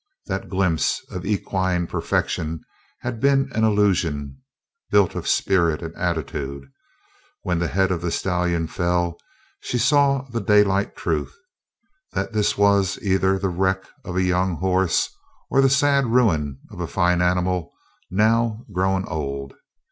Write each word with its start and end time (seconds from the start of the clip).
That 0.25 0.49
glimpse 0.49 1.05
of 1.11 1.27
equine 1.27 1.85
perfection 1.85 2.61
had 3.01 3.19
been 3.19 3.51
an 3.53 3.63
illusion 3.63 4.41
built 4.89 5.13
of 5.13 5.27
spirit 5.27 5.83
and 5.83 5.95
attitude; 5.95 6.63
when 7.43 7.59
the 7.59 7.67
head 7.67 7.91
of 7.91 8.01
the 8.01 8.09
stallion 8.09 8.65
fell 8.65 9.19
she 9.59 9.77
saw 9.77 10.25
the 10.31 10.41
daylight 10.41 10.95
truth: 10.95 11.35
that 12.13 12.33
this 12.33 12.57
was 12.57 12.97
either 13.03 13.37
the 13.37 13.49
wreck 13.49 13.83
of 14.03 14.15
a 14.15 14.23
young 14.23 14.55
horse 14.55 15.07
or 15.51 15.61
the 15.61 15.69
sad 15.69 16.07
ruin 16.07 16.57
of 16.71 16.79
a 16.79 16.87
fine 16.87 17.21
animal 17.21 17.71
now 18.09 18.65
grown 18.73 19.05
old. 19.05 19.53